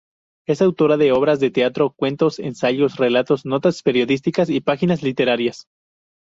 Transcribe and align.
Es 0.47 0.63
autora 0.63 0.97
de 0.97 1.11
obras 1.11 1.39
de 1.39 1.51
teatro, 1.51 1.91
cuentos, 1.95 2.39
ensayos, 2.39 2.95
relatos, 2.95 3.45
notas 3.45 3.83
periodísticas 3.83 4.49
y 4.49 4.59
páginas 4.59 5.03
literarias. 5.03 5.67